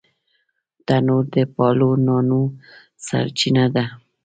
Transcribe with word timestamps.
تنور 0.85 1.23
د 1.33 1.35
پالو 1.55 1.89
نانو 2.05 2.41
سرچینه 3.05 3.65
ده 3.75 3.85